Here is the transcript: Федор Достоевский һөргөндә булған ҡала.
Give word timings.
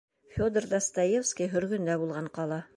Федор 0.37 0.67
Достоевский 0.71 1.53
һөргөндә 1.53 2.01
булған 2.05 2.35
ҡала. 2.39 2.63